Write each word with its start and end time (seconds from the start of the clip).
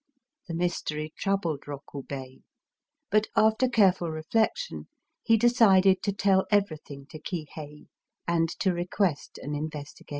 The 0.47 0.55
mystery 0.55 1.13
troubled 1.15 1.65
Rokubei; 1.67 2.39
but, 3.11 3.27
after 3.35 3.69
careful 3.69 4.09
reflection, 4.09 4.87
he 5.21 5.37
decided 5.37 6.01
to 6.01 6.11
tell 6.11 6.47
everything 6.49 7.05
to 7.11 7.19
Kihei, 7.19 7.85
and 8.27 8.49
to 8.61 8.73
request 8.73 9.37
an 9.43 9.53
investigation. 9.53 10.07